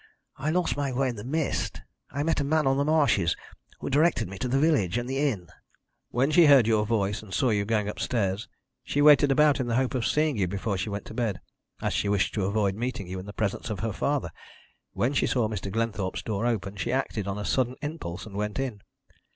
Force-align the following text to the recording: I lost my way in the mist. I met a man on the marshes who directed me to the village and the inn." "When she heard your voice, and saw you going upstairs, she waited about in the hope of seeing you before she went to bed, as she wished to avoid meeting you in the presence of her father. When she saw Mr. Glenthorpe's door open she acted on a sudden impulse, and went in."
I 0.35 0.49
lost 0.49 0.75
my 0.75 0.91
way 0.91 1.09
in 1.09 1.15
the 1.15 1.23
mist. 1.23 1.81
I 2.09 2.23
met 2.23 2.39
a 2.39 2.43
man 2.43 2.65
on 2.65 2.75
the 2.77 2.83
marshes 2.83 3.35
who 3.79 3.89
directed 3.91 4.27
me 4.27 4.39
to 4.39 4.47
the 4.47 4.57
village 4.57 4.97
and 4.97 5.07
the 5.07 5.19
inn." 5.19 5.49
"When 6.09 6.31
she 6.31 6.47
heard 6.47 6.65
your 6.65 6.87
voice, 6.87 7.21
and 7.21 7.31
saw 7.31 7.51
you 7.51 7.65
going 7.65 7.87
upstairs, 7.87 8.47
she 8.83 8.99
waited 8.99 9.31
about 9.31 9.59
in 9.59 9.67
the 9.67 9.75
hope 9.75 9.93
of 9.93 10.07
seeing 10.07 10.37
you 10.37 10.47
before 10.47 10.75
she 10.75 10.89
went 10.89 11.05
to 11.05 11.13
bed, 11.13 11.39
as 11.83 11.93
she 11.93 12.09
wished 12.09 12.33
to 12.33 12.45
avoid 12.45 12.73
meeting 12.73 13.05
you 13.05 13.19
in 13.19 13.27
the 13.27 13.31
presence 13.31 13.69
of 13.69 13.81
her 13.81 13.93
father. 13.93 14.31
When 14.93 15.13
she 15.13 15.27
saw 15.27 15.47
Mr. 15.47 15.71
Glenthorpe's 15.71 16.23
door 16.23 16.47
open 16.47 16.77
she 16.77 16.91
acted 16.91 17.27
on 17.27 17.37
a 17.37 17.45
sudden 17.45 17.75
impulse, 17.83 18.25
and 18.25 18.35
went 18.35 18.57
in." 18.57 18.81